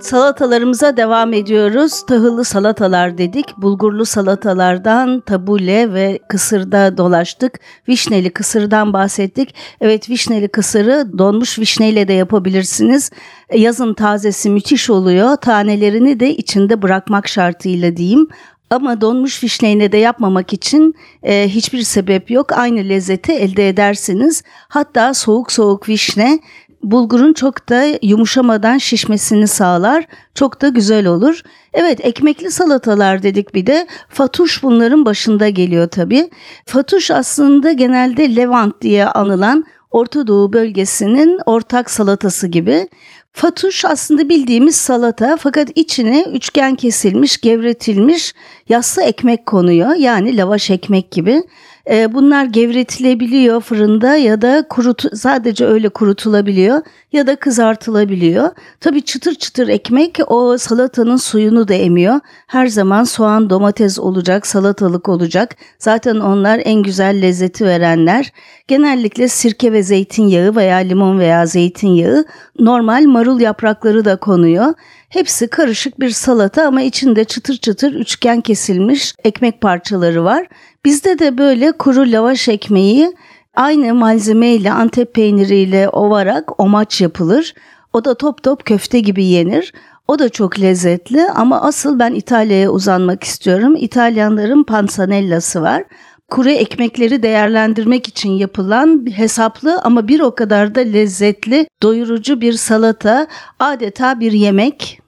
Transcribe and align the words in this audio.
Salatalarımıza 0.00 0.96
devam 0.96 1.32
ediyoruz. 1.32 2.06
Tahıllı 2.06 2.44
salatalar 2.44 3.18
dedik. 3.18 3.56
Bulgurlu 3.56 4.04
salatalardan 4.06 5.20
tabule 5.20 5.94
ve 5.94 6.18
kısırda 6.28 6.96
dolaştık. 6.96 7.60
Vişneli 7.88 8.30
kısırdan 8.30 8.92
bahsettik. 8.92 9.54
Evet 9.80 10.10
vişneli 10.10 10.48
kısırı 10.48 11.18
donmuş 11.18 11.58
vişneyle 11.58 12.08
de 12.08 12.12
yapabilirsiniz. 12.12 13.10
Yazın 13.54 13.94
tazesi 13.94 14.50
müthiş 14.50 14.90
oluyor. 14.90 15.36
Tanelerini 15.36 16.20
de 16.20 16.36
içinde 16.36 16.82
bırakmak 16.82 17.28
şartıyla 17.28 17.96
diyeyim. 17.96 18.28
Ama 18.70 19.00
donmuş 19.00 19.44
vişneyle 19.44 19.92
de 19.92 19.96
yapmamak 19.96 20.52
için 20.52 20.94
e, 21.22 21.48
hiçbir 21.48 21.82
sebep 21.82 22.30
yok. 22.30 22.52
Aynı 22.52 22.88
lezzeti 22.88 23.32
elde 23.32 23.68
edersiniz. 23.68 24.42
Hatta 24.68 25.14
soğuk 25.14 25.52
soğuk 25.52 25.88
vişne 25.88 26.38
bulgurun 26.82 27.32
çok 27.32 27.68
da 27.68 27.84
yumuşamadan 28.02 28.78
şişmesini 28.78 29.48
sağlar. 29.48 30.06
Çok 30.34 30.62
da 30.62 30.68
güzel 30.68 31.06
olur. 31.06 31.42
Evet 31.72 32.00
ekmekli 32.02 32.50
salatalar 32.50 33.22
dedik 33.22 33.54
bir 33.54 33.66
de. 33.66 33.86
Fatuş 34.08 34.62
bunların 34.62 35.04
başında 35.04 35.48
geliyor 35.48 35.88
tabii. 35.88 36.30
Fatuş 36.66 37.10
aslında 37.10 37.72
genelde 37.72 38.36
Levant 38.36 38.82
diye 38.82 39.06
anılan 39.06 39.64
Orta 39.90 40.26
Doğu 40.26 40.52
bölgesinin 40.52 41.40
ortak 41.46 41.90
salatası 41.90 42.46
gibi. 42.46 42.88
Fatuş 43.32 43.84
aslında 43.84 44.28
bildiğimiz 44.28 44.76
salata 44.76 45.36
fakat 45.40 45.68
içine 45.74 46.22
üçgen 46.22 46.74
kesilmiş, 46.74 47.40
gevretilmiş 47.40 48.34
yassı 48.68 49.02
ekmek 49.02 49.46
konuyor. 49.46 49.94
Yani 49.94 50.36
lavaş 50.36 50.70
ekmek 50.70 51.10
gibi. 51.10 51.42
Ee, 51.90 52.14
bunlar 52.14 52.44
gevretilebiliyor 52.44 53.60
fırında 53.60 54.16
ya 54.16 54.42
da 54.42 54.66
kurut 54.68 55.16
sadece 55.16 55.66
öyle 55.66 55.88
kurutulabiliyor 55.88 56.82
ya 57.12 57.26
da 57.26 57.36
kızartılabiliyor. 57.36 58.50
Tabii 58.80 59.02
çıtır 59.02 59.34
çıtır 59.34 59.68
ekmek 59.68 60.18
o 60.26 60.58
salatanın 60.58 61.16
suyunu 61.16 61.68
da 61.68 61.74
emiyor. 61.74 62.20
Her 62.46 62.66
zaman 62.66 63.04
soğan, 63.04 63.50
domates 63.50 63.98
olacak, 63.98 64.46
salatalık 64.46 65.08
olacak. 65.08 65.56
Zaten 65.78 66.16
onlar 66.16 66.60
en 66.64 66.82
güzel 66.82 67.22
lezzeti 67.22 67.64
verenler. 67.64 68.32
Genellikle 68.68 69.28
sirke 69.28 69.72
ve 69.72 69.82
zeytinyağı 69.82 70.56
veya 70.56 70.76
limon 70.76 71.18
veya 71.18 71.46
zeytinyağı, 71.46 72.24
normal 72.58 73.04
marul 73.20 73.40
yaprakları 73.40 74.04
da 74.04 74.16
konuyor. 74.16 74.74
Hepsi 75.08 75.48
karışık 75.48 76.00
bir 76.00 76.10
salata 76.10 76.66
ama 76.66 76.82
içinde 76.82 77.24
çıtır 77.24 77.56
çıtır 77.56 77.92
üçgen 77.94 78.40
kesilmiş 78.40 79.14
ekmek 79.24 79.60
parçaları 79.60 80.24
var. 80.24 80.46
Bizde 80.84 81.18
de 81.18 81.38
böyle 81.38 81.72
kuru 81.72 82.12
lavaş 82.12 82.48
ekmeği 82.48 83.12
aynı 83.54 83.94
malzemeyle 83.94 84.72
Antep 84.72 85.14
peyniriyle 85.14 85.88
ovarak 85.88 86.60
omaç 86.60 87.00
yapılır. 87.00 87.54
O 87.92 88.04
da 88.04 88.14
top 88.14 88.42
top 88.42 88.64
köfte 88.64 89.00
gibi 89.00 89.24
yenir. 89.24 89.72
O 90.08 90.18
da 90.18 90.28
çok 90.28 90.60
lezzetli 90.60 91.30
ama 91.30 91.60
asıl 91.60 91.98
ben 91.98 92.14
İtalya'ya 92.14 92.70
uzanmak 92.70 93.24
istiyorum. 93.24 93.76
İtalyanların 93.76 94.64
panzanellası 94.64 95.62
var. 95.62 95.84
Kuru 96.30 96.50
ekmekleri 96.50 97.22
değerlendirmek 97.22 98.08
için 98.08 98.30
yapılan 98.30 99.06
hesaplı 99.14 99.80
ama 99.84 100.08
bir 100.08 100.20
o 100.20 100.34
kadar 100.34 100.74
da 100.74 100.80
lezzetli, 100.80 101.66
doyurucu 101.82 102.40
bir 102.40 102.52
salata, 102.52 103.26
adeta 103.58 104.20
bir 104.20 104.32
yemek. 104.32 105.00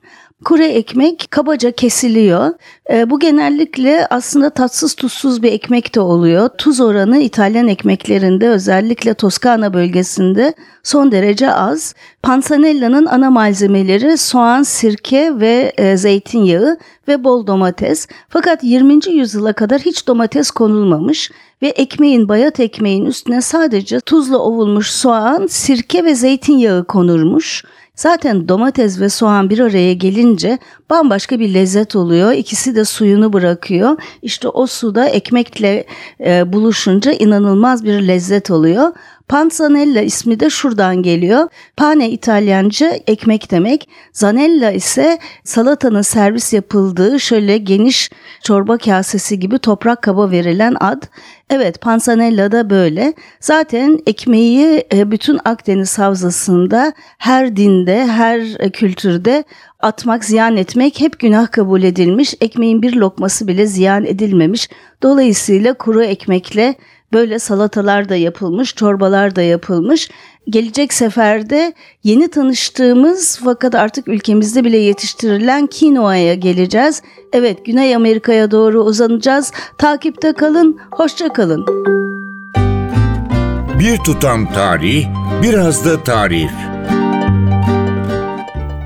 Kuru 0.45 0.63
ekmek 0.63 1.27
kabaca 1.31 1.71
kesiliyor. 1.71 2.55
E, 2.93 3.11
bu 3.11 3.19
genellikle 3.19 4.07
aslında 4.11 4.51
tatsız 4.51 4.95
tuzsuz 4.95 5.43
bir 5.43 5.53
ekmek 5.53 5.95
de 5.95 6.01
oluyor. 6.01 6.49
Tuz 6.59 6.81
oranı 6.81 7.19
İtalyan 7.19 7.69
ekmeklerinde 7.69 8.49
özellikle 8.49 9.15
Toskana 9.15 9.75
bölgesinde 9.75 10.55
son 10.83 11.13
derece 11.13 11.53
az. 11.53 11.95
Panzanella'nın 12.23 13.07
ana 13.07 13.31
malzemeleri 13.31 14.19
soğan, 14.19 14.63
sirke 14.63 15.41
ve 15.41 15.73
e, 15.77 15.97
zeytinyağı 15.97 16.79
ve 17.09 17.25
bol 17.25 17.47
domates. 17.47 18.09
Fakat 18.29 18.65
20. 18.65 18.99
yüzyıla 19.11 19.53
kadar 19.53 19.81
hiç 19.81 20.07
domates 20.07 20.51
konulmamış 20.51 21.31
ve 21.63 21.69
ekmeğin 21.69 22.29
bayat 22.29 22.61
ekmeğin 22.61 23.07
üstüne 23.07 23.41
sadece 23.41 24.01
tuzla 24.01 24.39
ovulmuş 24.39 24.91
soğan, 24.91 25.47
sirke 25.47 26.05
ve 26.05 26.15
zeytinyağı 26.15 26.85
konurmuş. 26.85 27.65
Zaten 27.95 28.49
domates 28.49 29.01
ve 29.01 29.09
soğan 29.09 29.51
bir 29.51 29.59
araya 29.59 29.95
gelince 29.95 30.59
bambaşka 30.91 31.39
bir 31.39 31.55
lezzet 31.55 31.97
oluyor. 31.97 32.33
İkisi 32.33 32.77
de 32.77 32.85
suyunu 32.85 33.33
bırakıyor. 33.33 33.97
İşte 34.23 34.49
o 34.49 34.67
suda 34.67 35.07
ekmekle 35.07 35.87
e, 36.21 36.53
buluşunca 36.53 37.13
inanılmaz 37.13 37.85
bir 37.85 38.09
lezzet 38.09 38.51
oluyor. 38.51 38.93
Panzanella 39.33 40.01
ismi 40.01 40.41
de 40.41 40.51
şuradan 40.51 41.03
geliyor. 41.03 41.49
Pane 41.77 42.11
İtalyanca 42.11 42.93
ekmek 43.07 43.51
demek. 43.51 43.89
Zanella 44.13 44.71
ise 44.71 45.19
salatanın 45.45 46.03
servis 46.03 46.53
yapıldığı 46.53 47.21
şöyle 47.21 47.59
geniş 47.59 48.11
çorba 48.43 48.79
kasesi 48.79 49.41
gibi 49.41 49.59
toprak 49.59 50.03
kaba 50.03 50.31
verilen 50.31 50.77
ad. 50.81 51.03
Evet 51.51 51.81
panzanella 51.81 52.53
da 52.53 52.71
böyle. 52.71 53.15
Zaten 53.41 53.99
ekmeği 54.07 54.85
e, 54.95 55.11
bütün 55.11 55.39
Akdeniz 55.45 55.99
havzasında 55.99 56.93
her 57.19 57.57
dinde, 57.57 58.07
her 58.07 58.59
kültürde 58.73 59.45
atmak, 59.81 60.25
ziyan 60.25 60.57
etmek 60.57 61.01
hep 61.01 61.19
günah 61.19 61.51
kabul 61.51 61.83
edilmiş. 61.83 62.35
Ekmeğin 62.41 62.83
bir 62.83 62.95
lokması 62.95 63.49
bile 63.49 63.67
ziyan 63.67 64.05
edilmemiş. 64.05 64.69
Dolayısıyla 65.03 65.75
kuru 65.75 66.03
ekmekle 66.03 66.75
Böyle 67.13 67.39
salatalar 67.39 68.09
da 68.09 68.17
yapılmış, 68.17 68.75
çorbalar 68.75 69.37
da 69.37 69.43
yapılmış. 69.43 70.11
Gelecek 70.49 70.93
seferde 70.93 71.73
yeni 72.05 72.29
tanıştığımız 72.29 73.41
fakat 73.45 73.75
artık 73.75 74.09
ülkemizde 74.09 74.65
bile 74.65 74.77
yetiştirilen 74.77 75.67
kinoaya 75.67 76.35
geleceğiz. 76.35 77.03
Evet, 77.33 77.65
Güney 77.65 77.97
Amerika'ya 77.97 78.51
doğru 78.51 78.83
uzanacağız. 78.83 79.53
Takipte 79.79 80.33
kalın, 80.33 80.79
hoşça 80.91 81.29
kalın. 81.29 81.67
Bir 83.79 83.99
tutam 83.99 84.53
tarih, 84.53 85.07
biraz 85.43 85.85
da 85.85 86.05
tarif. 86.05 86.72